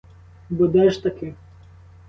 [0.49, 1.33] Бо де ж таки!